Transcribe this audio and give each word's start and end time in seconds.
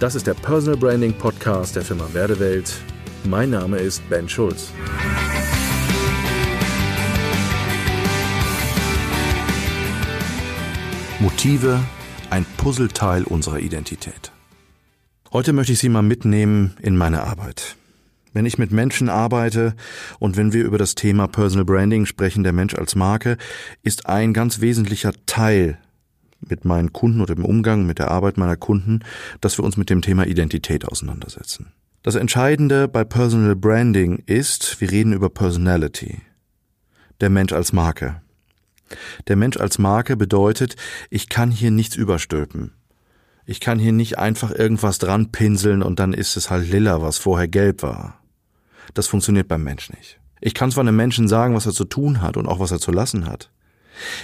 Das 0.00 0.14
ist 0.14 0.28
der 0.28 0.34
Personal 0.34 0.78
Branding 0.78 1.12
Podcast 1.12 1.74
der 1.74 1.82
Firma 1.82 2.08
Werdewelt. 2.12 2.72
Mein 3.24 3.50
Name 3.50 3.78
ist 3.78 4.08
Ben 4.08 4.28
Schulz. 4.28 4.70
Motive, 11.18 11.80
ein 12.30 12.46
Puzzleteil 12.58 13.24
unserer 13.24 13.58
Identität. 13.58 14.30
Heute 15.32 15.52
möchte 15.52 15.72
ich 15.72 15.80
Sie 15.80 15.88
mal 15.88 16.02
mitnehmen 16.02 16.76
in 16.80 16.96
meine 16.96 17.24
Arbeit. 17.24 17.74
Wenn 18.32 18.46
ich 18.46 18.56
mit 18.56 18.70
Menschen 18.70 19.08
arbeite 19.08 19.74
und 20.20 20.36
wenn 20.36 20.52
wir 20.52 20.64
über 20.64 20.78
das 20.78 20.94
Thema 20.94 21.26
Personal 21.26 21.64
Branding 21.64 22.06
sprechen, 22.06 22.44
der 22.44 22.52
Mensch 22.52 22.76
als 22.76 22.94
Marke, 22.94 23.36
ist 23.82 24.06
ein 24.06 24.32
ganz 24.32 24.60
wesentlicher 24.60 25.10
Teil 25.26 25.76
mit 26.40 26.64
meinen 26.64 26.92
Kunden 26.92 27.20
oder 27.20 27.36
im 27.36 27.44
Umgang 27.44 27.86
mit 27.86 27.98
der 27.98 28.10
Arbeit 28.10 28.36
meiner 28.36 28.56
Kunden, 28.56 29.00
dass 29.40 29.58
wir 29.58 29.64
uns 29.64 29.76
mit 29.76 29.90
dem 29.90 30.02
Thema 30.02 30.26
Identität 30.26 30.86
auseinandersetzen. 30.86 31.72
Das 32.02 32.14
Entscheidende 32.14 32.88
bei 32.88 33.04
Personal 33.04 33.56
Branding 33.56 34.22
ist, 34.26 34.80
wir 34.80 34.90
reden 34.90 35.12
über 35.12 35.28
Personality. 35.28 36.20
Der 37.20 37.30
Mensch 37.30 37.52
als 37.52 37.72
Marke. 37.72 38.22
Der 39.26 39.36
Mensch 39.36 39.56
als 39.56 39.78
Marke 39.78 40.16
bedeutet, 40.16 40.76
ich 41.10 41.28
kann 41.28 41.50
hier 41.50 41.70
nichts 41.70 41.96
überstülpen. 41.96 42.72
Ich 43.44 43.60
kann 43.60 43.78
hier 43.78 43.92
nicht 43.92 44.18
einfach 44.18 44.52
irgendwas 44.52 44.98
dran 44.98 45.32
pinseln 45.32 45.82
und 45.82 45.98
dann 45.98 46.12
ist 46.12 46.36
es 46.36 46.50
halt 46.50 46.70
lila, 46.70 47.02
was 47.02 47.18
vorher 47.18 47.48
gelb 47.48 47.82
war. 47.82 48.20
Das 48.94 49.06
funktioniert 49.06 49.48
beim 49.48 49.64
Mensch 49.64 49.90
nicht. 49.90 50.20
Ich 50.40 50.54
kann 50.54 50.70
zwar 50.70 50.82
einem 50.82 50.96
Menschen 50.96 51.28
sagen, 51.28 51.54
was 51.54 51.66
er 51.66 51.72
zu 51.72 51.84
tun 51.84 52.22
hat 52.22 52.36
und 52.36 52.46
auch 52.46 52.60
was 52.60 52.70
er 52.70 52.78
zu 52.78 52.92
lassen 52.92 53.26
hat. 53.26 53.50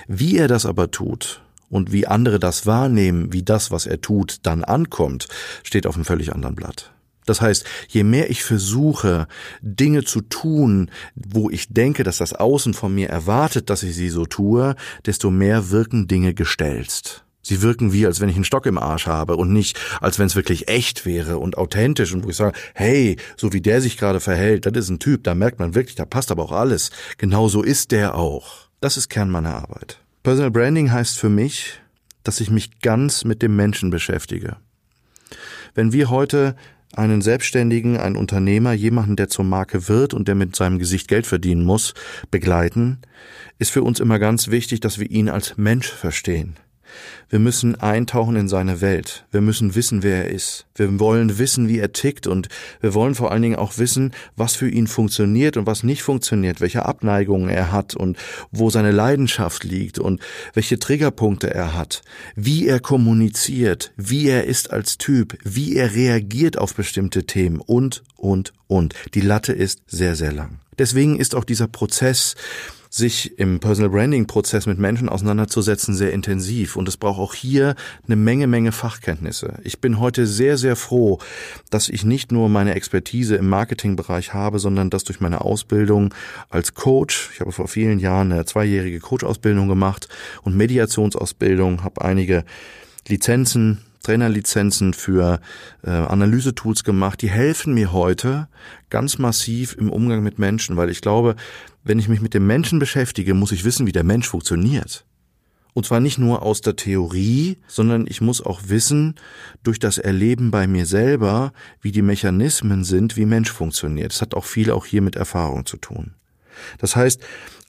Wie 0.07 0.39
er 0.39 0.47
das 0.47 0.65
aber 0.65 0.91
tut 0.91 1.45
und 1.75 1.91
wie 1.91 2.07
andere 2.07 2.39
das 2.39 2.67
wahrnehmen, 2.67 3.33
wie 3.33 3.43
das, 3.43 3.73
was 3.73 3.85
er 3.85 4.01
tut, 4.01 4.39
dann 4.45 4.63
ankommt, 4.63 5.27
steht 5.65 5.89
auf 5.89 5.97
einem 5.97 6.05
völlig 6.05 6.33
anderen 6.33 6.55
Blatt. 6.55 6.93
Das 7.27 7.41
heißt, 7.41 7.65
je 7.89 8.05
mehr 8.05 8.31
ich 8.31 8.45
versuche, 8.45 9.27
Dinge 9.61 10.05
zu 10.05 10.21
tun, 10.21 10.89
wo 11.17 11.51
ich 11.51 11.67
denke, 11.71 12.05
dass 12.05 12.19
das 12.19 12.33
Außen 12.33 12.75
von 12.75 12.95
mir 12.95 13.09
erwartet, 13.09 13.71
dass 13.71 13.83
ich 13.83 13.97
sie 13.97 14.09
so 14.09 14.25
tue, 14.25 14.77
desto 15.05 15.33
mehr 15.33 15.71
wirken 15.71 16.07
Dinge 16.07 16.33
gestelzt. 16.33 17.25
Sie 17.43 17.61
wirken 17.61 17.93
wie, 17.93 18.07
als 18.07 18.21
wenn 18.21 18.29
ich 18.29 18.37
einen 18.37 18.45
Stock 18.45 18.67
im 18.67 18.79
Arsch 18.79 19.09
habe 19.09 19.35
und 19.37 19.53
nicht, 19.53 19.77
als 20.01 20.21
wenn 20.21 20.27
es 20.27 20.37
wirklich 20.37 20.69
echt 20.69 21.05
wäre 21.05 21.39
und 21.39 21.59
authentisch 21.59 22.15
und 22.15 22.25
wo 22.25 22.29
ich 22.29 22.37
sage, 22.37 22.57
hey, 22.75 23.17
so 23.37 23.53
wie 23.53 23.61
der 23.61 23.81
sich 23.81 23.99
gerade 23.99 24.21
verhält, 24.21 24.65
das 24.65 24.73
ist 24.77 24.91
ein 24.91 25.01
Typ, 25.01 25.25
da 25.25 25.35
merkt 25.35 25.59
man 25.59 25.75
wirklich, 25.75 25.97
da 25.97 26.05
passt 26.05 26.31
aber 26.31 26.45
auch 26.45 26.53
alles. 26.53 26.93
Genau 27.19 27.49
so 27.49 27.63
ist 27.63 27.91
der 27.91 28.15
auch. 28.15 28.69
Das 28.81 28.97
ist 28.97 29.09
Kern 29.09 29.31
meiner 29.31 29.57
Arbeit. 29.57 30.04
Personal 30.25 30.51
Branding 30.51 30.91
heißt 30.91 31.19
für 31.19 31.29
mich, 31.29 31.83
dass 32.23 32.41
ich 32.41 32.51
mich 32.51 32.81
ganz 32.81 33.25
mit 33.27 33.43
dem 33.43 33.57
Menschen 33.57 33.91
beschäftige. 33.91 34.57
Wenn 35.75 35.93
wir 35.93 36.09
heute 36.09 36.57
einen 36.95 37.21
Selbstständigen, 37.21 37.99
einen 37.99 38.17
Unternehmer, 38.17 38.73
jemanden, 38.73 39.17
der 39.17 39.29
zur 39.29 39.45
Marke 39.45 39.87
wird 39.87 40.15
und 40.15 40.27
der 40.27 40.35
mit 40.35 40.57
seinem 40.57 40.79
Gesicht 40.79 41.09
Geld 41.09 41.27
verdienen 41.27 41.67
muss, 41.67 41.93
begleiten, 42.31 43.03
ist 43.59 43.71
für 43.71 43.83
uns 43.83 44.01
immer 44.01 44.19
ganz 44.19 44.49
wichtig, 44.49 44.81
dass 44.81 44.99
wir 44.99 45.11
ihn 45.11 45.29
als 45.29 45.59
Mensch 45.59 45.89
verstehen. 45.89 46.57
Wir 47.29 47.39
müssen 47.39 47.75
eintauchen 47.75 48.37
in 48.37 48.49
seine 48.49 48.81
Welt. 48.81 49.27
Wir 49.31 49.41
müssen 49.41 49.75
wissen, 49.75 50.03
wer 50.03 50.25
er 50.25 50.31
ist. 50.31 50.67
Wir 50.75 50.99
wollen 51.01 51.39
wissen, 51.39 51.69
wie 51.69 51.79
er 51.79 51.93
tickt 51.93 52.27
und 52.27 52.49
wir 52.81 52.95
wollen 52.95 53.15
vor 53.15 53.31
allen 53.31 53.43
Dingen 53.43 53.57
auch 53.57 53.79
wissen, 53.79 54.13
was 54.37 54.57
für 54.57 54.69
ihn 54.69 54.87
funktioniert 54.87 55.57
und 55.57 55.67
was 55.67 55.83
nicht 55.83 56.03
funktioniert, 56.03 56.61
welche 56.61 56.85
Abneigungen 56.85 57.49
er 57.49 57.73
hat 57.73 57.95
und 57.95 58.17
wo 58.51 58.71
seine 58.71 58.91
Leidenschaft 58.91 59.65
liegt 59.65 59.99
und 59.99 60.21
welche 60.53 60.79
Triggerpunkte 60.79 61.53
er 61.53 61.75
hat, 61.75 62.03
wie 62.37 62.67
er 62.67 62.81
kommuniziert, 62.81 63.93
wie 63.97 64.29
er 64.29 64.45
ist 64.45 64.71
als 64.71 64.99
Typ, 64.99 65.37
wie 65.45 65.77
er 65.77 65.95
reagiert 65.95 66.59
auf 66.59 66.75
bestimmte 66.75 67.25
Themen 67.25 67.61
und, 67.61 68.03
und, 68.17 68.53
und. 68.67 68.95
Die 69.15 69.21
Latte 69.21 69.53
ist 69.53 69.83
sehr, 69.87 70.17
sehr 70.17 70.33
lang. 70.33 70.61
Deswegen 70.79 71.19
ist 71.19 71.35
auch 71.35 71.45
dieser 71.45 71.69
Prozess 71.69 72.35
sich 72.95 73.41
im 73.41 73.59
Personal 73.59 73.91
Branding 73.91 74.29
Prozess 74.29 74.67
mit 74.67 74.79
Menschen 74.79 75.09
auseinanderzusetzen 75.09 75.97
sehr 75.97 76.13
intensiv. 76.13 76.77
Und 76.77 76.87
es 76.87 76.97
braucht 76.97 77.19
auch 77.19 77.35
hier 77.35 77.75
eine 78.07 78.15
Menge, 78.15 78.47
Menge 78.47 78.71
Fachkenntnisse. 78.71 79.55
Ich 79.65 79.81
bin 79.81 79.99
heute 79.99 80.29
sehr, 80.29 80.57
sehr 80.57 80.77
froh, 80.77 81.19
dass 81.71 81.89
ich 81.89 82.05
nicht 82.05 82.31
nur 82.31 82.49
meine 82.49 82.77
Expertise 82.77 83.35
im 83.35 83.49
Marketingbereich 83.49 84.33
habe, 84.33 84.61
sondern 84.61 84.91
dass 84.91 85.03
durch 85.03 85.19
meine 85.19 85.41
Ausbildung 85.41 86.15
als 86.51 86.75
Coach, 86.75 87.31
ich 87.35 87.41
habe 87.41 87.51
vor 87.51 87.67
vielen 87.67 87.99
Jahren 87.99 88.31
eine 88.31 88.45
zweijährige 88.45 89.01
Coach-Ausbildung 89.01 89.67
gemacht 89.67 90.09
und 90.43 90.57
Mediationsausbildung, 90.57 91.83
habe 91.83 92.05
einige 92.05 92.45
Lizenzen 93.09 93.81
Trainerlizenzen 94.05 94.93
für 94.93 95.41
äh, 95.83 95.91
Analysetools 95.91 96.85
gemacht, 96.85 97.23
die 97.23 97.31
helfen 97.31 97.75
mir 97.75 97.91
heute 97.93 98.49
ganz 98.91 99.19
massiv 99.19 99.75
im 99.79 99.91
Umgang 99.91 100.23
mit 100.23 100.39
Menschen, 100.39 100.77
weil 100.77 100.91
ich 100.91 101.01
glaube, 101.01 101.37
wenn 101.85 101.99
ich 101.99 102.09
mich 102.09 102.21
mit 102.21 102.35
dem 102.35 102.47
Menschen 102.47 102.79
beschäftige, 102.79 103.35
muss 103.35 103.53
ich 103.53 103.65
wissen, 103.65 103.87
wie 103.87 103.93
der 103.93 104.05
Mensch 104.05 104.29
funktioniert. 104.29 105.05
Und 105.75 105.87
zwar 105.87 106.01
nicht 106.01 106.19
nur 106.19 106.43
aus 106.43 106.61
der 106.61 106.77
Theorie, 106.77 107.59
sondern 107.67 108.07
ich 108.09 108.21
muss 108.21 108.41
auch 108.41 108.63
wissen, 108.69 109.17
durch 109.65 109.81
das 109.81 109.99
Erleben 109.99 110.51
bei 110.51 110.67
mir 110.67 110.87
selber, 110.87 111.53
wie 111.81 111.91
die 111.91 112.03
Mechanismen 112.03 112.85
sind, 112.85 113.17
wie 113.17 113.27
Mensch 113.27 113.51
funktioniert. 113.51 114.13
Das 114.13 114.23
hat 114.23 114.35
auch 114.35 114.45
viel 114.45 114.71
auch 114.71 114.87
hier 114.87 115.03
mit 115.03 115.17
Erfahrung 115.17 115.67
zu 115.67 115.77
tun. 115.77 116.15
Das 116.79 116.95
heißt, 116.95 117.21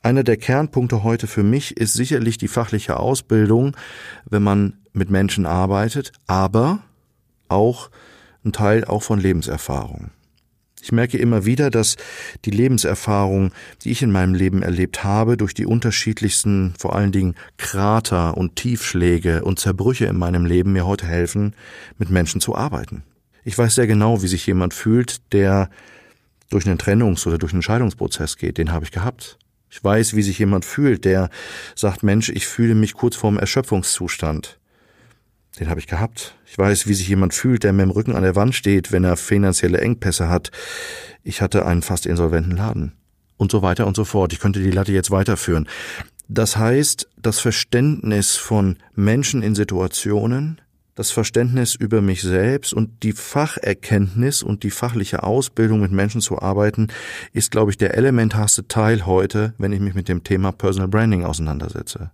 einer 0.03 0.23
der 0.23 0.37
Kernpunkte 0.37 1.01
heute 1.01 1.25
für 1.25 1.41
mich 1.41 1.77
ist 1.77 1.93
sicherlich 1.93 2.37
die 2.37 2.47
fachliche 2.47 2.99
Ausbildung, 2.99 3.75
wenn 4.29 4.43
man 4.43 4.77
mit 4.93 5.09
Menschen 5.09 5.47
arbeitet, 5.47 6.11
aber 6.27 6.83
auch 7.47 7.89
ein 8.45 8.53
Teil 8.53 8.85
auch 8.85 9.01
von 9.01 9.19
Lebenserfahrung. 9.19 10.11
Ich 10.85 10.91
merke 10.91 11.18
immer 11.18 11.46
wieder, 11.46 11.72
dass 11.72 11.96
die 12.46 12.51
Lebenserfahrung, 12.51 13.53
die 13.81 13.90
ich 13.90 14.03
in 14.03 14.12
meinem 14.12 14.35
Leben 14.35 14.62
erlebt 14.62 15.03
habe, 15.03 15.35
durch 15.35 15.56
die 15.56 15.66
unterschiedlichsten, 15.66 16.75
vor 16.78 16.96
allen 16.96 17.12
Dingen 17.12 17.34
Krater 17.57 18.38
und 18.38 18.56
Tiefschläge 18.56 19.44
und 19.44 19.59
Zerbrüche 19.59 20.06
in 20.06 20.16
meinem 20.16 20.45
Leben 20.45 20.74
mir 20.74 20.85
heute 20.85 21.07
helfen, 21.07 21.56
mit 21.97 22.12
Menschen 22.12 22.40
zu 22.40 22.56
arbeiten. 22.56 23.01
Ich 23.44 23.57
weiß 23.57 23.74
sehr 23.74 23.88
genau, 23.88 24.22
wie 24.22 24.28
sich 24.28 24.45
jemand 24.45 24.75
fühlt, 24.75 25.34
der 25.34 25.72
durch 26.51 26.68
einen 26.68 26.78
Trennungs- 26.78 27.25
oder 27.25 27.40
durch 27.40 27.53
einen 27.53 27.63
Scheidungsprozess 27.63 28.38
geht. 28.38 28.59
Den 28.59 28.72
habe 28.72 28.85
ich 28.85 28.91
gehabt. 28.91 29.40
Ich 29.72 29.84
weiß, 29.84 30.16
wie 30.16 30.22
sich 30.22 30.38
jemand 30.38 30.66
fühlt, 30.66 31.03
der 31.03 31.31
sagt, 31.74 32.03
Mensch, 32.03 32.29
ich 32.29 32.45
fühle 32.45 32.75
mich 32.75 32.94
kurz 32.94 33.16
vorm 33.16 33.40
Erschöpfungszustand. 33.40 34.59
Den 35.59 35.69
habe 35.69 35.79
ich 35.79 35.88
gehabt. 35.88 36.35
Ich 36.45 36.57
weiß, 36.57 36.88
wie 36.88 36.93
sich 36.93 37.07
jemand 37.07 37.33
fühlt, 37.33 37.63
der 37.63 37.71
mit 37.71 37.83
dem 37.83 37.91
Rücken 37.91 38.16
an 38.16 38.23
der 38.23 38.35
Wand 38.35 38.55
steht, 38.55 38.91
wenn 38.91 39.03
er 39.03 39.16
finanzielle 39.16 39.79
Engpässe 39.79 40.29
hat. 40.29 40.51
Ich 41.23 41.41
hatte 41.41 41.66
einen 41.66 41.81
fast 41.81 42.05
insolventen 42.05 42.57
Laden. 42.57 42.93
Und 43.38 43.51
so 43.51 43.61
weiter 43.61 43.88
und 43.88 43.95
so 43.95 44.05
fort. 44.05 44.33
Ich 44.33 44.39
könnte 44.39 44.61
die 44.61 44.71
Latte 44.71 44.91
jetzt 44.91 45.11
weiterführen. 45.11 45.67
Das 46.27 46.57
heißt, 46.57 47.07
das 47.17 47.39
Verständnis 47.39 48.35
von 48.35 48.77
Menschen 48.95 49.44
in 49.44 49.55
Situationen, 49.55 50.59
das 50.95 51.11
Verständnis 51.11 51.75
über 51.75 52.01
mich 52.01 52.21
selbst 52.21 52.73
und 52.73 53.03
die 53.03 53.11
Facherkenntnis 53.11 54.41
und 54.41 54.63
die 54.63 54.71
fachliche 54.71 55.23
Ausbildung 55.23 55.81
mit 55.81 55.91
Menschen 55.91 56.21
zu 56.21 56.41
arbeiten, 56.41 56.88
ist, 57.33 57.51
glaube 57.51 57.71
ich, 57.71 57.77
der 57.77 57.95
elementarste 57.95 58.67
Teil 58.67 59.05
heute, 59.05 59.53
wenn 59.57 59.73
ich 59.73 59.81
mich 59.81 59.94
mit 59.94 60.07
dem 60.07 60.23
Thema 60.23 60.51
Personal 60.51 60.88
Branding 60.88 61.25
auseinandersetze. 61.25 62.11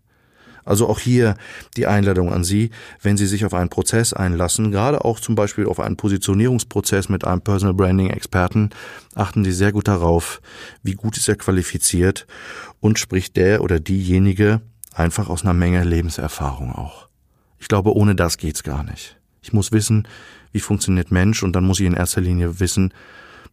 Also 0.63 0.87
auch 0.87 0.99
hier 0.99 1.35
die 1.75 1.87
Einladung 1.87 2.31
an 2.31 2.43
Sie, 2.43 2.71
wenn 3.01 3.17
Sie 3.17 3.25
sich 3.25 3.45
auf 3.45 3.53
einen 3.53 3.69
Prozess 3.69 4.13
einlassen, 4.13 4.71
gerade 4.71 5.03
auch 5.03 5.19
zum 5.19 5.35
Beispiel 5.35 5.65
auf 5.65 5.79
einen 5.79 5.97
Positionierungsprozess 5.97 7.09
mit 7.09 7.25
einem 7.25 7.41
Personal 7.41 7.73
Branding 7.73 8.09
Experten, 8.09 8.69
achten 9.15 9.43
Sie 9.43 9.51
sehr 9.51 9.71
gut 9.71 9.87
darauf, 9.87 10.41
wie 10.83 10.93
gut 10.93 11.17
ist 11.17 11.27
er 11.27 11.35
qualifiziert 11.35 12.27
und 12.79 12.99
spricht 12.99 13.35
der 13.37 13.61
oder 13.61 13.79
diejenige 13.79 14.61
einfach 14.93 15.29
aus 15.29 15.43
einer 15.43 15.53
Menge 15.53 15.83
Lebenserfahrung 15.83 16.73
auch. 16.73 17.07
Ich 17.59 17.67
glaube, 17.67 17.95
ohne 17.95 18.15
das 18.15 18.37
geht's 18.37 18.63
gar 18.63 18.83
nicht. 18.83 19.17
Ich 19.41 19.53
muss 19.53 19.71
wissen, 19.71 20.07
wie 20.51 20.59
funktioniert 20.59 21.11
Mensch 21.11 21.43
und 21.43 21.53
dann 21.55 21.63
muss 21.63 21.79
ich 21.79 21.85
in 21.85 21.93
erster 21.93 22.21
Linie 22.21 22.59
wissen, 22.59 22.93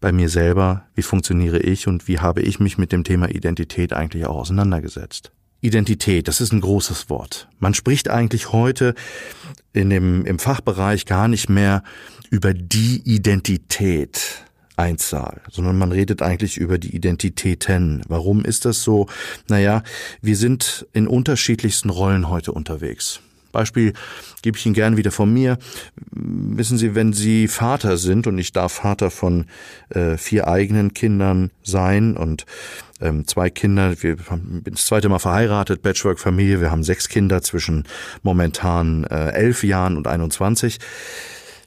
bei 0.00 0.12
mir 0.12 0.28
selber, 0.28 0.84
wie 0.94 1.02
funktioniere 1.02 1.58
ich 1.58 1.88
und 1.88 2.06
wie 2.06 2.20
habe 2.20 2.42
ich 2.42 2.60
mich 2.60 2.78
mit 2.78 2.92
dem 2.92 3.04
Thema 3.04 3.28
Identität 3.30 3.92
eigentlich 3.92 4.26
auch 4.26 4.36
auseinandergesetzt. 4.36 5.32
Identität, 5.60 6.28
das 6.28 6.40
ist 6.40 6.52
ein 6.52 6.60
großes 6.60 7.10
Wort. 7.10 7.48
Man 7.58 7.74
spricht 7.74 8.08
eigentlich 8.08 8.52
heute 8.52 8.94
in 9.72 9.90
dem, 9.90 10.24
im 10.24 10.38
Fachbereich 10.38 11.04
gar 11.04 11.28
nicht 11.28 11.48
mehr 11.48 11.82
über 12.30 12.54
die 12.54 13.02
Identität 13.04 14.44
Einzahl, 14.76 15.40
sondern 15.50 15.76
man 15.76 15.90
redet 15.90 16.22
eigentlich 16.22 16.56
über 16.56 16.78
die 16.78 16.94
Identitäten. 16.94 18.02
Warum 18.06 18.44
ist 18.44 18.64
das 18.64 18.82
so? 18.82 19.08
Naja, 19.48 19.82
wir 20.22 20.36
sind 20.36 20.86
in 20.92 21.08
unterschiedlichsten 21.08 21.90
Rollen 21.90 22.28
heute 22.28 22.52
unterwegs. 22.52 23.20
Beispiel 23.52 23.92
gebe 24.42 24.56
ich 24.58 24.66
Ihnen 24.66 24.74
gern 24.74 24.96
wieder 24.96 25.10
von 25.10 25.32
mir. 25.32 25.58
Wissen 26.10 26.78
Sie, 26.78 26.94
wenn 26.94 27.12
Sie 27.12 27.48
Vater 27.48 27.96
sind 27.96 28.26
und 28.26 28.38
ich 28.38 28.52
darf 28.52 28.72
Vater 28.72 29.10
von 29.10 29.46
äh, 29.90 30.16
vier 30.16 30.48
eigenen 30.48 30.94
Kindern 30.94 31.50
sein 31.62 32.16
und 32.16 32.46
ähm, 33.00 33.26
zwei 33.26 33.50
Kinder, 33.50 33.94
wir 34.02 34.16
bin 34.16 34.72
das 34.72 34.86
zweite 34.86 35.08
Mal 35.08 35.20
verheiratet, 35.20 35.82
Patchwork-Familie, 35.82 36.60
wir 36.60 36.70
haben 36.70 36.82
sechs 36.82 37.08
Kinder 37.08 37.42
zwischen 37.42 37.84
momentan 38.22 39.04
äh, 39.04 39.30
elf 39.30 39.62
Jahren 39.64 39.96
und 39.96 40.06
21 40.06 40.78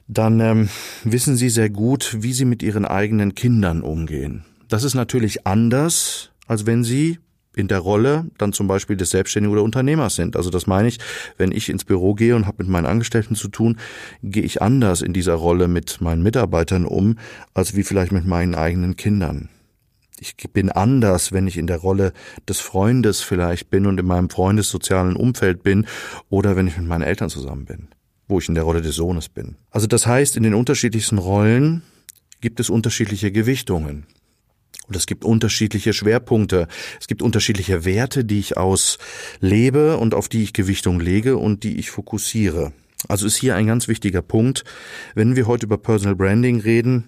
dann 0.08 0.40
ähm, 0.40 0.68
wissen 1.04 1.36
Sie 1.36 1.48
sehr 1.48 1.70
gut, 1.70 2.16
wie 2.20 2.32
Sie 2.32 2.44
mit 2.44 2.62
Ihren 2.62 2.84
eigenen 2.84 3.34
Kindern 3.34 3.82
umgehen. 3.82 4.44
Das 4.68 4.84
ist 4.84 4.94
natürlich 4.94 5.46
anders, 5.46 6.30
als 6.46 6.66
wenn 6.66 6.84
Sie 6.84 7.18
in 7.54 7.68
der 7.68 7.78
Rolle 7.78 8.26
dann 8.38 8.52
zum 8.52 8.66
Beispiel 8.66 8.96
des 8.96 9.10
Selbstständigen 9.10 9.52
oder 9.52 9.62
Unternehmers 9.62 10.16
sind. 10.16 10.36
Also 10.36 10.50
das 10.50 10.66
meine 10.66 10.88
ich, 10.88 10.98
wenn 11.36 11.52
ich 11.52 11.68
ins 11.68 11.84
Büro 11.84 12.14
gehe 12.14 12.34
und 12.36 12.46
habe 12.46 12.62
mit 12.62 12.68
meinen 12.68 12.86
Angestellten 12.86 13.34
zu 13.34 13.48
tun, 13.48 13.78
gehe 14.22 14.42
ich 14.42 14.62
anders 14.62 15.02
in 15.02 15.12
dieser 15.12 15.34
Rolle 15.34 15.68
mit 15.68 16.00
meinen 16.00 16.22
Mitarbeitern 16.22 16.84
um, 16.84 17.18
als 17.54 17.76
wie 17.76 17.82
vielleicht 17.82 18.12
mit 18.12 18.26
meinen 18.26 18.54
eigenen 18.54 18.96
Kindern. 18.96 19.48
Ich 20.20 20.36
bin 20.52 20.70
anders, 20.70 21.32
wenn 21.32 21.48
ich 21.48 21.58
in 21.58 21.66
der 21.66 21.78
Rolle 21.78 22.12
des 22.48 22.60
Freundes 22.60 23.22
vielleicht 23.22 23.70
bin 23.70 23.86
und 23.86 23.98
in 23.98 24.06
meinem 24.06 24.30
freundessozialen 24.30 25.16
Umfeld 25.16 25.64
bin 25.64 25.86
oder 26.30 26.54
wenn 26.54 26.68
ich 26.68 26.76
mit 26.76 26.86
meinen 26.86 27.02
Eltern 27.02 27.28
zusammen 27.28 27.64
bin, 27.64 27.88
wo 28.28 28.38
ich 28.38 28.48
in 28.48 28.54
der 28.54 28.62
Rolle 28.62 28.82
des 28.82 28.94
Sohnes 28.94 29.28
bin. 29.28 29.56
Also 29.72 29.88
das 29.88 30.06
heißt, 30.06 30.36
in 30.36 30.44
den 30.44 30.54
unterschiedlichsten 30.54 31.18
Rollen 31.18 31.82
gibt 32.40 32.60
es 32.60 32.70
unterschiedliche 32.70 33.32
Gewichtungen. 33.32 34.06
Und 34.88 34.96
es 34.96 35.06
gibt 35.06 35.24
unterschiedliche 35.24 35.92
Schwerpunkte. 35.92 36.68
Es 37.00 37.06
gibt 37.06 37.22
unterschiedliche 37.22 37.84
Werte, 37.84 38.24
die 38.24 38.40
ich 38.40 38.56
auslebe 38.56 39.96
und 39.96 40.14
auf 40.14 40.28
die 40.28 40.42
ich 40.42 40.52
Gewichtung 40.52 41.00
lege 41.00 41.36
und 41.36 41.62
die 41.62 41.78
ich 41.78 41.90
fokussiere. 41.90 42.72
Also 43.08 43.26
ist 43.26 43.36
hier 43.36 43.56
ein 43.56 43.66
ganz 43.66 43.88
wichtiger 43.88 44.22
Punkt. 44.22 44.64
Wenn 45.14 45.36
wir 45.36 45.46
heute 45.46 45.66
über 45.66 45.78
Personal 45.78 46.16
Branding 46.16 46.60
reden, 46.60 47.04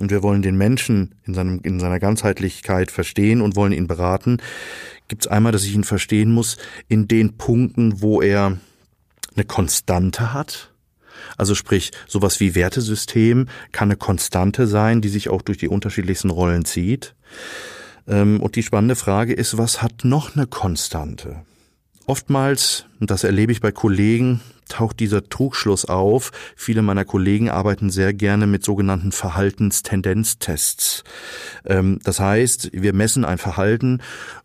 und 0.00 0.10
wir 0.10 0.22
wollen 0.22 0.42
den 0.42 0.56
Menschen 0.56 1.14
in, 1.24 1.34
seinem, 1.34 1.60
in 1.62 1.78
seiner 1.78 2.00
Ganzheitlichkeit 2.00 2.90
verstehen 2.90 3.40
und 3.40 3.54
wollen 3.54 3.72
ihn 3.72 3.86
beraten, 3.86 4.38
gibt 5.08 5.24
es 5.24 5.30
einmal, 5.30 5.52
dass 5.52 5.64
ich 5.64 5.74
ihn 5.74 5.84
verstehen 5.84 6.32
muss 6.32 6.56
in 6.88 7.06
den 7.06 7.36
Punkten, 7.36 8.00
wo 8.00 8.20
er 8.20 8.58
eine 9.34 9.44
Konstante 9.44 10.32
hat. 10.32 10.73
Also 11.36 11.54
sprich, 11.54 11.92
sowas 12.06 12.40
wie 12.40 12.54
Wertesystem 12.54 13.46
kann 13.72 13.88
eine 13.88 13.96
Konstante 13.96 14.66
sein, 14.66 15.00
die 15.00 15.08
sich 15.08 15.28
auch 15.28 15.42
durch 15.42 15.58
die 15.58 15.68
unterschiedlichsten 15.68 16.30
Rollen 16.30 16.64
zieht. 16.64 17.14
Ähm, 18.06 18.40
und 18.40 18.56
die 18.56 18.62
spannende 18.62 18.96
Frage 18.96 19.32
ist, 19.32 19.58
was 19.58 19.82
hat 19.82 20.04
noch 20.04 20.36
eine 20.36 20.46
Konstante? 20.46 21.42
Oftmals, 22.06 22.84
und 23.00 23.10
das 23.10 23.24
erlebe 23.24 23.52
ich 23.52 23.60
bei 23.60 23.72
Kollegen, 23.72 24.40
taucht 24.68 25.00
dieser 25.00 25.28
Trugschluss 25.28 25.84
auf. 25.84 26.32
Viele 26.56 26.82
meiner 26.82 27.04
Kollegen 27.04 27.48
arbeiten 27.50 27.90
sehr 27.90 28.12
gerne 28.12 28.46
mit 28.46 28.64
sogenannten 28.64 29.12
Verhaltenstendenztests. 29.12 31.04
Ähm, 31.64 32.00
das 32.04 32.20
heißt, 32.20 32.70
wir 32.72 32.92
messen 32.92 33.24
ein 33.24 33.38
Verhalten 33.38 34.00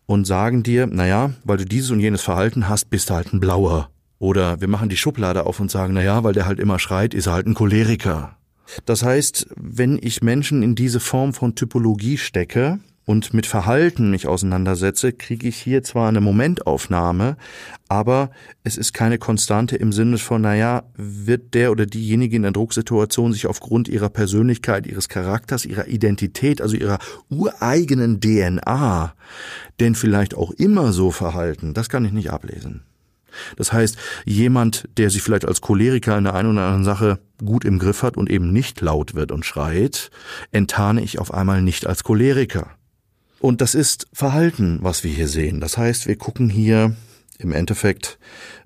und 0.06 0.26
sagen 0.26 0.62
dir, 0.62 0.86
naja, 0.86 1.32
weil 1.44 1.58
du 1.58 1.66
dieses 1.66 1.90
und 1.90 2.00
jenes 2.00 2.22
Verhalten 2.22 2.68
hast, 2.68 2.90
bist 2.90 3.10
du 3.10 3.14
halt 3.14 3.32
ein 3.32 3.40
Blauer. 3.40 3.90
Oder 4.20 4.60
wir 4.60 4.68
machen 4.68 4.88
die 4.88 4.96
Schublade 4.96 5.44
auf 5.46 5.58
und 5.58 5.72
sagen, 5.72 5.94
naja, 5.94 6.22
weil 6.22 6.34
der 6.34 6.46
halt 6.46 6.60
immer 6.60 6.78
schreit, 6.78 7.12
ist 7.12 7.26
er 7.26 7.32
halt 7.32 7.48
ein 7.48 7.54
Choleriker. 7.54 8.36
Das 8.84 9.02
heißt, 9.02 9.48
wenn 9.56 9.98
ich 10.00 10.22
Menschen 10.22 10.62
in 10.62 10.76
diese 10.76 11.00
Form 11.00 11.32
von 11.34 11.56
Typologie 11.56 12.18
stecke, 12.18 12.78
und 13.10 13.34
mit 13.34 13.46
Verhalten 13.46 14.08
mich 14.12 14.28
auseinandersetze, 14.28 15.12
kriege 15.12 15.48
ich 15.48 15.56
hier 15.56 15.82
zwar 15.82 16.08
eine 16.08 16.20
Momentaufnahme, 16.20 17.36
aber 17.88 18.30
es 18.62 18.76
ist 18.76 18.94
keine 18.94 19.18
Konstante 19.18 19.74
im 19.74 19.90
Sinne 19.90 20.18
von, 20.18 20.42
naja, 20.42 20.84
wird 20.94 21.54
der 21.54 21.72
oder 21.72 21.86
diejenige 21.86 22.36
in 22.36 22.42
der 22.42 22.52
Drucksituation 22.52 23.32
sich 23.32 23.48
aufgrund 23.48 23.88
ihrer 23.88 24.10
Persönlichkeit, 24.10 24.86
ihres 24.86 25.08
Charakters, 25.08 25.64
ihrer 25.64 25.88
Identität, 25.88 26.60
also 26.60 26.76
ihrer 26.76 27.00
ureigenen 27.28 28.20
DNA, 28.20 29.12
denn 29.80 29.96
vielleicht 29.96 30.36
auch 30.36 30.52
immer 30.52 30.92
so 30.92 31.10
verhalten, 31.10 31.74
das 31.74 31.88
kann 31.88 32.04
ich 32.04 32.12
nicht 32.12 32.30
ablesen. 32.30 32.84
Das 33.56 33.72
heißt, 33.72 33.96
jemand, 34.24 34.88
der 34.96 35.10
sich 35.10 35.22
vielleicht 35.22 35.44
als 35.44 35.60
Choleriker 35.60 36.16
in 36.16 36.24
der 36.24 36.34
einen 36.34 36.52
oder 36.52 36.62
anderen 36.62 36.84
Sache 36.84 37.18
gut 37.44 37.64
im 37.64 37.78
Griff 37.78 38.02
hat 38.02 38.16
und 38.16 38.30
eben 38.30 38.52
nicht 38.52 38.80
laut 38.80 39.14
wird 39.14 39.32
und 39.32 39.44
schreit, 39.44 40.10
enttarne 40.52 41.02
ich 41.02 41.18
auf 41.18 41.32
einmal 41.32 41.62
nicht 41.62 41.86
als 41.86 42.04
Choleriker. 42.04 42.70
Und 43.40 43.60
das 43.62 43.74
ist 43.74 44.06
Verhalten, 44.12 44.78
was 44.82 45.02
wir 45.02 45.10
hier 45.10 45.28
sehen. 45.28 45.60
Das 45.60 45.78
heißt, 45.78 46.06
wir 46.06 46.16
gucken 46.16 46.50
hier 46.50 46.94
im 47.38 47.52
Endeffekt 47.52 48.18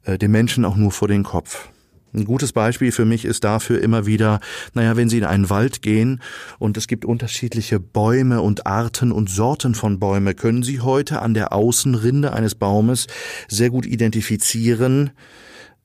äh, 0.05 0.19
den 0.19 0.33
Menschen 0.33 0.65
auch 0.65 0.77
nur 0.77 0.91
vor 0.91 1.09
den 1.09 1.23
Kopf. 1.23 1.69
Ein 2.15 2.25
gutes 2.25 2.53
Beispiel 2.53 2.93
für 2.93 3.05
mich 3.05 3.25
ist 3.25 3.43
dafür 3.43 3.83
immer 3.83 4.07
wieder, 4.07 4.39
naja, 4.73 4.97
wenn 4.97 5.09
Sie 5.09 5.19
in 5.19 5.25
einen 5.25 5.51
Wald 5.51 5.83
gehen 5.83 6.23
und 6.61 6.77
es 6.77 6.87
gibt 6.87 7.05
unterschiedliche 7.05 7.81
Bäume 7.81 8.41
und 8.41 8.67
Arten 8.67 9.11
und 9.11 9.29
Sorten 9.29 9.75
von 9.75 9.99
Bäume, 9.99 10.35
können 10.35 10.63
Sie 10.63 10.81
heute 10.81 11.21
an 11.23 11.35
der 11.35 11.53
Außenrinde 11.53 12.33
eines 12.33 12.55
Baumes 12.55 13.09
sehr 13.49 13.71
gut 13.71 13.85
identifizieren, 13.85 15.11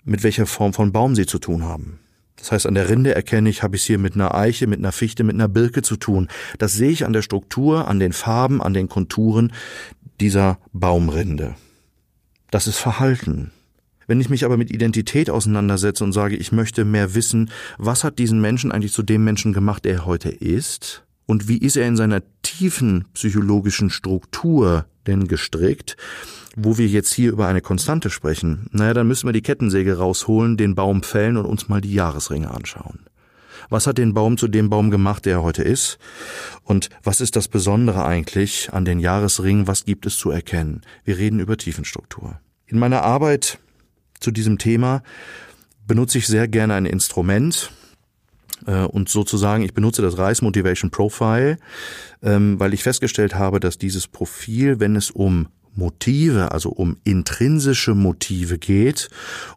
mit 0.03 0.21
welcher 0.21 0.45
Form 0.45 0.73
von 0.73 0.91
Baum 0.91 1.15
Sie 1.15 1.25
zu 1.25 1.39
tun 1.39 1.63
haben. 1.63 1.99
Das 2.35 2.51
heißt, 2.51 2.67
an 2.67 2.75
der 2.75 2.89
Rinde 2.89 3.15
erkenne 3.15 3.49
ich, 3.49 3.63
habe 3.63 3.75
ich 3.75 3.81
es 3.81 3.87
hier 3.87 3.97
mit 3.97 4.13
einer 4.13 4.35
Eiche, 4.35 4.67
mit 4.67 4.77
einer 4.77 4.91
Fichte, 4.91 5.23
mit 5.23 5.33
einer 5.33 5.47
Birke 5.47 5.81
zu 5.81 5.97
tun. 5.97 6.29
Das 6.59 6.73
sehe 6.73 6.91
ich 6.91 7.05
an 7.05 7.13
der 7.13 7.23
Struktur, 7.23 7.87
an 7.87 7.99
den 7.99 8.13
Farben, 8.13 8.61
an 8.61 8.75
den 8.75 8.87
Konturen 8.87 9.51
dieser 10.21 10.59
Baumrinde. 10.73 11.55
Das 12.51 12.67
ist 12.67 12.77
Verhalten. 12.77 13.51
Wenn 14.09 14.19
ich 14.19 14.31
mich 14.31 14.43
aber 14.43 14.57
mit 14.57 14.71
Identität 14.71 15.29
auseinandersetze 15.29 16.03
und 16.03 16.13
sage, 16.13 16.35
ich 16.35 16.51
möchte 16.51 16.83
mehr 16.83 17.13
wissen, 17.13 17.51
was 17.77 18.03
hat 18.03 18.17
diesen 18.17 18.41
Menschen 18.41 18.71
eigentlich 18.71 18.91
zu 18.91 19.03
dem 19.03 19.23
Menschen 19.23 19.53
gemacht, 19.53 19.85
der 19.85 19.93
er 19.93 20.05
heute 20.07 20.29
ist? 20.29 21.03
Und 21.27 21.47
wie 21.47 21.59
ist 21.59 21.77
er 21.77 21.87
in 21.87 21.95
seiner 21.95 22.23
tiefen 22.41 23.05
psychologischen 23.13 23.91
Struktur 23.91 24.87
denn 25.05 25.27
gestrickt? 25.27 25.95
Wo 26.55 26.79
wir 26.79 26.87
jetzt 26.87 27.13
hier 27.13 27.31
über 27.31 27.45
eine 27.45 27.61
Konstante 27.61 28.09
sprechen, 28.09 28.65
naja, 28.71 28.95
dann 28.95 29.07
müssen 29.07 29.27
wir 29.27 29.31
die 29.31 29.43
Kettensäge 29.43 29.99
rausholen, 29.99 30.57
den 30.57 30.73
Baum 30.73 31.03
fällen 31.03 31.37
und 31.37 31.45
uns 31.45 31.69
mal 31.69 31.79
die 31.79 31.93
Jahresringe 31.93 32.49
anschauen. 32.49 33.01
Was 33.69 33.85
hat 33.85 33.99
den 33.99 34.15
Baum 34.15 34.39
zu 34.39 34.47
dem 34.47 34.71
Baum 34.71 34.89
gemacht, 34.89 35.27
der 35.27 35.33
er 35.33 35.43
heute 35.43 35.61
ist? 35.61 35.99
Und 36.63 36.89
was 37.03 37.21
ist 37.21 37.35
das 37.35 37.47
Besondere 37.47 38.05
eigentlich 38.05 38.73
an 38.73 38.85
den 38.85 38.99
Jahresringen? 38.99 39.67
Was 39.67 39.85
gibt 39.85 40.07
es 40.07 40.17
zu 40.17 40.31
erkennen? 40.31 40.81
Wir 41.03 41.19
reden 41.19 41.39
über 41.39 41.57
Tiefenstruktur. 41.57 42.39
In 42.65 42.79
meiner 42.79 43.03
Arbeit 43.03 43.59
zu 44.19 44.31
diesem 44.31 44.57
Thema 44.57 45.03
benutze 45.87 46.17
ich 46.17 46.27
sehr 46.27 46.47
gerne 46.47 46.75
ein 46.75 46.85
Instrument, 46.85 47.71
äh, 48.65 48.83
und 48.83 49.09
sozusagen, 49.09 49.63
ich 49.63 49.73
benutze 49.73 50.01
das 50.01 50.17
Reis 50.17 50.41
Motivation 50.41 50.91
Profile, 50.91 51.57
ähm, 52.21 52.59
weil 52.59 52.73
ich 52.73 52.83
festgestellt 52.83 53.35
habe, 53.35 53.59
dass 53.59 53.77
dieses 53.77 54.07
Profil, 54.07 54.79
wenn 54.79 54.95
es 54.95 55.11
um 55.11 55.47
Motive, 55.75 56.51
also 56.51 56.69
um 56.69 56.97
intrinsische 57.03 57.95
Motive 57.95 58.57
geht. 58.57 59.09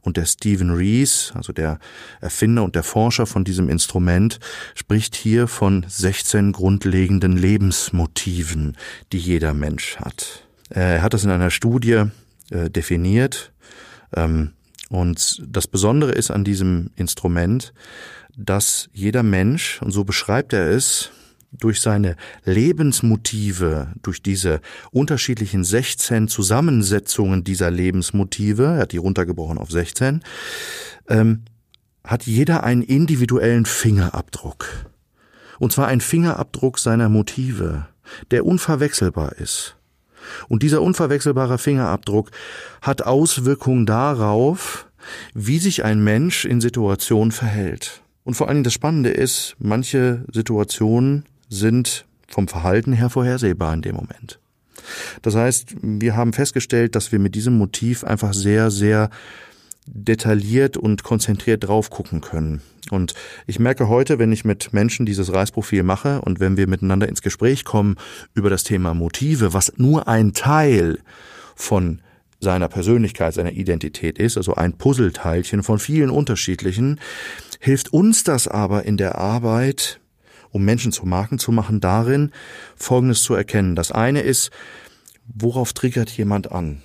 Und 0.02 0.16
der 0.16 0.26
Stephen 0.26 0.70
Rees, 0.70 1.32
also 1.34 1.52
der 1.52 1.78
Erfinder 2.20 2.62
und 2.62 2.76
der 2.76 2.84
Forscher 2.84 3.26
von 3.26 3.44
diesem 3.44 3.68
Instrument, 3.68 4.38
spricht 4.74 5.16
hier 5.16 5.48
von 5.48 5.84
16 5.88 6.52
grundlegenden 6.52 7.36
Lebensmotiven, 7.36 8.76
die 9.12 9.18
jeder 9.18 9.52
Mensch 9.52 9.96
hat. 9.96 10.46
Er 10.70 11.02
hat 11.02 11.12
das 11.12 11.24
in 11.24 11.30
einer 11.30 11.50
Studie 11.50 12.04
äh, 12.50 12.70
definiert. 12.70 13.52
Ähm, 14.14 14.52
und 14.88 15.42
das 15.46 15.66
Besondere 15.66 16.12
ist 16.12 16.30
an 16.30 16.44
diesem 16.44 16.90
Instrument, 16.96 17.72
dass 18.36 18.88
jeder 18.92 19.22
Mensch, 19.22 19.80
und 19.82 19.90
so 19.90 20.04
beschreibt 20.04 20.52
er 20.52 20.70
es, 20.70 21.10
durch 21.52 21.80
seine 21.80 22.16
Lebensmotive, 22.44 23.92
durch 24.02 24.22
diese 24.22 24.60
unterschiedlichen 24.90 25.64
16 25.64 26.28
Zusammensetzungen 26.28 27.44
dieser 27.44 27.70
Lebensmotive, 27.70 28.64
er 28.64 28.78
hat 28.78 28.92
die 28.92 28.98
runtergebrochen 28.98 29.58
auf 29.58 29.70
16, 29.70 30.22
ähm, 31.08 31.42
hat 32.04 32.24
jeder 32.24 32.64
einen 32.64 32.82
individuellen 32.82 33.66
Fingerabdruck. 33.66 34.90
Und 35.58 35.72
zwar 35.72 35.88
ein 35.88 36.00
Fingerabdruck 36.00 36.78
seiner 36.78 37.08
Motive, 37.08 37.86
der 38.30 38.44
unverwechselbar 38.46 39.36
ist. 39.36 39.76
Und 40.48 40.62
dieser 40.62 40.82
unverwechselbare 40.82 41.58
Fingerabdruck 41.58 42.30
hat 42.80 43.02
Auswirkungen 43.02 43.86
darauf, 43.86 44.86
wie 45.34 45.58
sich 45.58 45.84
ein 45.84 46.02
Mensch 46.02 46.44
in 46.44 46.60
Situationen 46.60 47.32
verhält. 47.32 48.02
Und 48.24 48.34
vor 48.34 48.48
allen 48.48 48.56
Dingen 48.56 48.64
das 48.64 48.72
Spannende 48.72 49.10
ist, 49.10 49.56
manche 49.58 50.24
Situationen 50.32 51.24
sind 51.48 52.06
vom 52.28 52.48
Verhalten 52.48 52.92
her 52.92 53.10
vorhersehbar 53.10 53.74
in 53.74 53.82
dem 53.82 53.96
Moment. 53.96 54.38
Das 55.22 55.34
heißt, 55.34 55.76
wir 55.82 56.16
haben 56.16 56.32
festgestellt, 56.32 56.94
dass 56.94 57.12
wir 57.12 57.18
mit 57.18 57.34
diesem 57.34 57.56
Motiv 57.56 58.04
einfach 58.04 58.32
sehr, 58.34 58.70
sehr 58.70 59.10
detailliert 59.86 60.76
und 60.76 61.02
konzentriert 61.02 61.64
drauf 61.64 61.90
gucken 61.90 62.20
können. 62.20 62.62
Und 62.90 63.14
ich 63.46 63.58
merke 63.58 63.88
heute, 63.88 64.18
wenn 64.18 64.32
ich 64.32 64.44
mit 64.44 64.72
Menschen 64.72 65.06
dieses 65.06 65.32
Reisprofil 65.32 65.82
mache 65.82 66.20
und 66.20 66.40
wenn 66.40 66.56
wir 66.56 66.66
miteinander 66.66 67.08
ins 67.08 67.22
Gespräch 67.22 67.64
kommen 67.64 67.96
über 68.34 68.50
das 68.50 68.64
Thema 68.64 68.94
Motive, 68.94 69.54
was 69.54 69.72
nur 69.76 70.08
ein 70.08 70.32
Teil 70.32 70.98
von 71.54 72.00
seiner 72.40 72.68
Persönlichkeit, 72.68 73.34
seiner 73.34 73.52
Identität 73.52 74.18
ist, 74.18 74.36
also 74.36 74.54
ein 74.54 74.72
Puzzleteilchen 74.74 75.62
von 75.62 75.78
vielen 75.78 76.10
unterschiedlichen, 76.10 77.00
hilft 77.60 77.92
uns 77.92 78.24
das 78.24 78.48
aber 78.48 78.84
in 78.84 78.96
der 78.96 79.16
Arbeit, 79.16 80.00
um 80.50 80.64
Menschen 80.64 80.92
zu 80.92 81.06
Marken 81.06 81.38
zu 81.38 81.52
machen, 81.52 81.80
darin, 81.80 82.32
Folgendes 82.76 83.22
zu 83.22 83.34
erkennen. 83.34 83.76
Das 83.76 83.92
eine 83.92 84.20
ist, 84.20 84.50
worauf 85.26 85.72
triggert 85.72 86.10
jemand 86.10 86.50
an? 86.52 86.82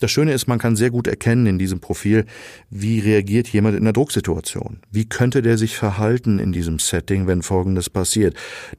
Das 0.00 0.10
Schöne 0.10 0.32
ist, 0.32 0.48
man 0.48 0.58
kann 0.58 0.74
sehr 0.76 0.90
gut 0.90 1.06
erkennen 1.06 1.46
in 1.46 1.58
diesem 1.58 1.80
Profil, 1.80 2.24
wie 2.70 3.00
reagiert 3.00 3.48
jemand 3.48 3.76
in 3.76 3.82
einer 3.82 3.92
Drucksituation. 3.92 4.80
Wie 4.90 5.06
könnte 5.08 5.42
der 5.42 5.58
sich 5.58 5.76
verhalten 5.76 6.38
in 6.38 6.52
diesem 6.52 6.78
Setting, 6.78 7.26
wenn 7.26 7.42
Folgendes 7.42 7.90
passiert. 7.90 8.34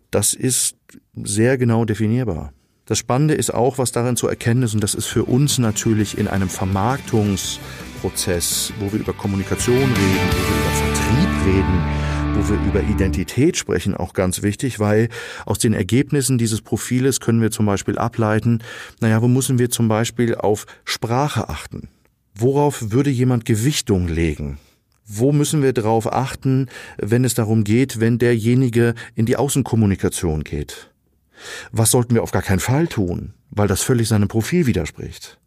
Das 0.10 0.34
ist 0.34 0.78
sehr 1.16 1.58
genau 1.58 1.84
definierbar. 1.86 2.54
Das 2.86 2.98
Spannende 2.98 3.36
ist 3.36 3.54
auch, 3.54 3.78
was 3.78 3.92
darin 3.92 4.16
zu 4.18 4.28
erkennen 4.28 4.63
ist, 4.63 4.74
und 4.74 4.84
das 4.84 4.96
ist 4.96 5.06
für 5.06 5.25
uns 5.25 5.60
natürlich 5.60 6.18
in 6.18 6.28
einem 6.28 6.50
Vermarktungsprozess, 6.50 8.74
wo 8.80 8.92
wir 8.92 9.00
über 9.00 9.13
Kommunikation 9.13 9.78
reden, 9.78 9.94
wo 9.94 10.50
wir 10.50 10.58
über 10.58 10.96
Vertrieb 10.96 11.30
reden, 11.46 12.11
wo 12.34 12.50
wir 12.50 12.60
über 12.68 12.82
Identität 12.82 13.58
sprechen, 13.58 13.96
auch 13.96 14.14
ganz 14.14 14.42
wichtig, 14.42 14.80
weil 14.80 15.10
aus 15.46 15.60
den 15.60 15.74
Ergebnissen 15.74 16.38
dieses 16.38 16.62
Profiles 16.62 17.20
können 17.20 17.42
wir 17.42 17.52
zum 17.52 17.66
Beispiel 17.66 17.98
ableiten, 17.98 18.60
naja, 19.00 19.22
wo 19.22 19.28
müssen 19.28 19.60
wir 19.60 19.70
zum 19.70 19.88
Beispiel 19.88 20.36
auf 20.36 20.66
Sprache 20.86 21.50
achten? 21.50 21.90
Worauf 22.34 22.92
würde 22.92 23.10
jemand 23.10 23.46
Gewichtung 23.46 24.08
legen? 24.08 24.58
Wo 25.06 25.32
müssen 25.32 25.62
wir 25.62 25.74
darauf 25.74 26.12
achten, 26.12 26.68
wenn 26.98 27.26
es 27.26 27.34
darum 27.34 27.64
geht, 27.64 28.00
wenn 28.00 28.18
derjenige 28.18 28.94
in 29.16 29.26
die 29.26 29.36
Außenkommunikation 29.36 30.44
geht? 30.44 30.92
Was 31.72 31.92
sollten 31.92 32.16
wir 32.16 32.24
auf 32.24 32.32
gar 32.32 32.44
keinen 32.44 32.60
Fall 32.60 32.88
tun, 32.88 33.34
weil 33.50 33.68
das 33.68 33.82
völlig 33.82 34.08
seinem 34.08 34.28
Profil 34.28 34.68
widerspricht? 34.68 35.40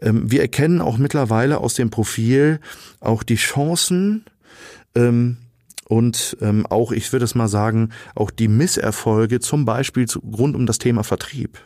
Ähm, 0.00 0.30
wir 0.30 0.42
erkennen 0.42 0.80
auch 0.80 0.98
mittlerweile 0.98 1.58
aus 1.58 1.74
dem 1.74 1.90
Profil 1.90 2.60
auch 3.00 3.22
die 3.22 3.36
Chancen, 3.36 4.24
ähm, 4.94 5.38
und 5.92 6.38
ähm, 6.40 6.64
auch, 6.64 6.90
ich 6.90 7.12
würde 7.12 7.26
es 7.26 7.34
mal 7.34 7.48
sagen, 7.48 7.90
auch 8.14 8.30
die 8.30 8.48
Misserfolge 8.48 9.40
zum 9.40 9.66
Beispiel 9.66 10.08
zu, 10.08 10.20
rund 10.20 10.56
um 10.56 10.64
das 10.64 10.78
Thema 10.78 11.04
Vertrieb. 11.04 11.58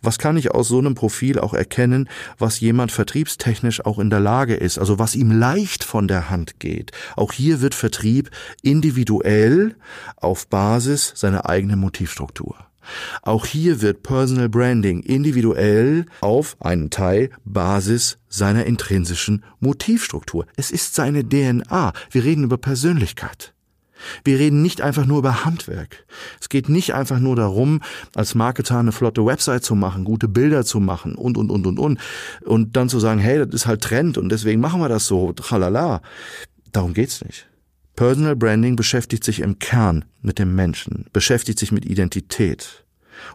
Was 0.00 0.18
kann 0.18 0.36
ich 0.36 0.52
aus 0.52 0.68
so 0.68 0.78
einem 0.78 0.94
Profil 0.94 1.40
auch 1.40 1.54
erkennen, 1.54 2.08
was 2.38 2.60
jemand 2.60 2.92
vertriebstechnisch 2.92 3.84
auch 3.84 3.98
in 3.98 4.10
der 4.10 4.20
Lage 4.20 4.54
ist, 4.54 4.78
also 4.78 5.00
was 5.00 5.16
ihm 5.16 5.32
leicht 5.32 5.82
von 5.82 6.06
der 6.06 6.30
Hand 6.30 6.60
geht? 6.60 6.92
Auch 7.16 7.32
hier 7.32 7.60
wird 7.60 7.74
Vertrieb 7.74 8.30
individuell 8.62 9.74
auf 10.14 10.46
Basis 10.46 11.12
seiner 11.16 11.48
eigenen 11.48 11.80
Motivstruktur. 11.80 12.67
Auch 13.22 13.46
hier 13.46 13.80
wird 13.80 14.02
Personal 14.02 14.48
Branding 14.48 15.00
individuell 15.02 16.06
auf 16.20 16.56
einen 16.60 16.90
Teil 16.90 17.30
Basis 17.44 18.18
seiner 18.28 18.66
intrinsischen 18.66 19.44
Motivstruktur. 19.60 20.46
Es 20.56 20.70
ist 20.70 20.94
seine 20.94 21.28
DNA. 21.28 21.92
Wir 22.10 22.24
reden 22.24 22.44
über 22.44 22.58
Persönlichkeit. 22.58 23.52
Wir 24.24 24.38
reden 24.38 24.62
nicht 24.62 24.80
einfach 24.80 25.06
nur 25.06 25.18
über 25.18 25.44
Handwerk. 25.44 26.04
Es 26.40 26.48
geht 26.48 26.68
nicht 26.68 26.94
einfach 26.94 27.18
nur 27.18 27.36
darum, 27.36 27.80
als 28.14 28.34
Marketer 28.34 28.78
eine 28.78 28.92
flotte 28.92 29.24
Website 29.24 29.64
zu 29.64 29.74
machen, 29.74 30.04
gute 30.04 30.28
Bilder 30.28 30.64
zu 30.64 30.80
machen 30.80 31.14
und, 31.14 31.36
und, 31.36 31.50
und, 31.50 31.66
und, 31.66 31.78
und. 31.78 31.98
Und 32.44 32.76
dann 32.76 32.88
zu 32.88 33.00
sagen, 33.00 33.20
hey, 33.20 33.38
das 33.38 33.48
ist 33.54 33.66
halt 33.66 33.82
Trend 33.82 34.18
und 34.18 34.28
deswegen 34.28 34.60
machen 34.60 34.80
wir 34.80 34.88
das 34.88 35.06
so, 35.06 35.32
tralala. 35.32 36.00
Darum 36.72 36.94
geht's 36.94 37.24
nicht. 37.24 37.48
Personal 37.98 38.36
Branding 38.36 38.76
beschäftigt 38.76 39.24
sich 39.24 39.40
im 39.40 39.58
Kern 39.58 40.04
mit 40.22 40.38
dem 40.38 40.54
Menschen, 40.54 41.06
beschäftigt 41.12 41.58
sich 41.58 41.72
mit 41.72 41.84
Identität. 41.84 42.84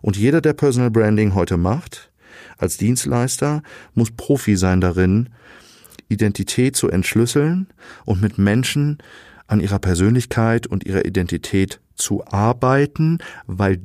Und 0.01 0.15
jeder, 0.15 0.39
der 0.39 0.53
Personal 0.53 0.89
Branding 0.89 1.35
heute 1.35 1.57
macht, 1.57 2.13
als 2.57 2.77
Dienstleister, 2.77 3.61
muss 3.93 4.11
Profi 4.11 4.55
sein 4.55 4.79
darin, 4.79 5.27
Identität 6.07 6.77
zu 6.77 6.87
entschlüsseln 6.87 7.67
und 8.05 8.21
mit 8.21 8.37
Menschen 8.37 8.99
an 9.47 9.59
ihrer 9.59 9.79
Persönlichkeit 9.79 10.65
und 10.65 10.85
ihrer 10.85 11.03
Identität 11.03 11.81
zu 11.95 12.25
arbeiten, 12.27 13.17
weil 13.47 13.81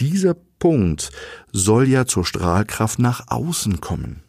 dieser 0.00 0.34
Punkt 0.58 1.10
soll 1.52 1.86
ja 1.86 2.06
zur 2.06 2.24
Strahlkraft 2.24 2.98
nach 2.98 3.26
außen 3.28 3.82
kommen. 3.82 4.22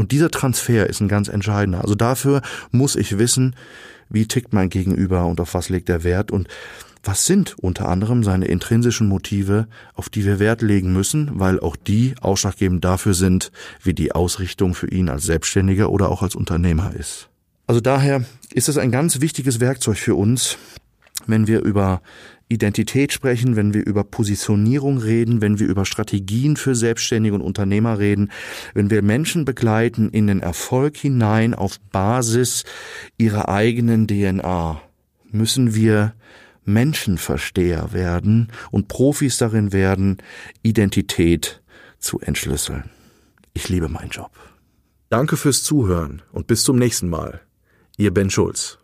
Und 0.00 0.12
dieser 0.12 0.30
Transfer 0.30 0.88
ist 0.88 1.02
ein 1.02 1.08
ganz 1.08 1.28
entscheidender. 1.28 1.82
Also 1.82 1.94
dafür 1.94 2.40
muss 2.70 2.96
ich 2.96 3.18
wissen, 3.18 3.54
wie 4.08 4.26
tickt 4.26 4.54
mein 4.54 4.70
Gegenüber 4.70 5.26
und 5.26 5.42
auf 5.42 5.52
was 5.52 5.68
legt 5.68 5.90
er 5.90 6.04
Wert 6.04 6.30
und 6.30 6.48
was 7.04 7.26
sind 7.26 7.58
unter 7.58 7.86
anderem 7.86 8.24
seine 8.24 8.46
intrinsischen 8.46 9.08
Motive, 9.08 9.68
auf 9.92 10.08
die 10.08 10.24
wir 10.24 10.38
Wert 10.38 10.62
legen 10.62 10.94
müssen, 10.94 11.32
weil 11.34 11.60
auch 11.60 11.76
die 11.76 12.14
ausschlaggebend 12.22 12.82
dafür 12.82 13.12
sind, 13.12 13.52
wie 13.82 13.92
die 13.92 14.12
Ausrichtung 14.12 14.72
für 14.72 14.88
ihn 14.90 15.10
als 15.10 15.24
Selbstständiger 15.24 15.90
oder 15.90 16.08
auch 16.08 16.22
als 16.22 16.34
Unternehmer 16.34 16.94
ist. 16.94 17.28
Also 17.66 17.82
daher 17.82 18.24
ist 18.54 18.70
es 18.70 18.78
ein 18.78 18.90
ganz 18.90 19.20
wichtiges 19.20 19.60
Werkzeug 19.60 19.98
für 19.98 20.14
uns, 20.14 20.56
wenn 21.26 21.46
wir 21.46 21.60
über 21.60 22.00
Identität 22.50 23.12
sprechen, 23.12 23.54
wenn 23.54 23.72
wir 23.72 23.86
über 23.86 24.02
Positionierung 24.02 24.98
reden, 24.98 25.40
wenn 25.40 25.60
wir 25.60 25.68
über 25.68 25.86
Strategien 25.86 26.56
für 26.56 26.74
Selbstständige 26.74 27.34
und 27.34 27.42
Unternehmer 27.42 27.98
reden, 27.98 28.30
wenn 28.74 28.90
wir 28.90 29.02
Menschen 29.02 29.44
begleiten 29.44 30.10
in 30.10 30.26
den 30.26 30.40
Erfolg 30.40 30.96
hinein 30.96 31.54
auf 31.54 31.78
Basis 31.92 32.64
ihrer 33.16 33.48
eigenen 33.48 34.08
DNA, 34.08 34.82
müssen 35.30 35.74
wir 35.76 36.14
Menschenversteher 36.64 37.92
werden 37.92 38.48
und 38.72 38.88
Profis 38.88 39.38
darin 39.38 39.72
werden, 39.72 40.18
Identität 40.62 41.62
zu 41.98 42.18
entschlüsseln. 42.18 42.90
Ich 43.54 43.68
liebe 43.68 43.88
meinen 43.88 44.10
Job. 44.10 44.32
Danke 45.08 45.36
fürs 45.36 45.62
Zuhören 45.62 46.22
und 46.32 46.48
bis 46.48 46.64
zum 46.64 46.78
nächsten 46.78 47.08
Mal. 47.08 47.40
Ihr 47.96 48.12
Ben 48.12 48.30
Schulz. 48.30 48.79